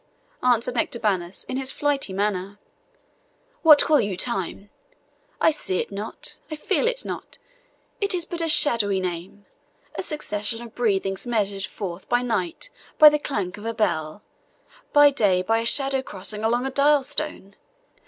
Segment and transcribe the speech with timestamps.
[0.41, 2.57] answered Nectabanus, in his flighty manner;
[3.61, 4.71] "what call you time?
[5.39, 7.37] I see it not I feel it not
[8.01, 9.45] it is but a shadowy name
[9.93, 14.23] a succession of breathings measured forth by night by the clank of a bell,
[14.91, 17.55] by day by a shadow crossing along a dial stone.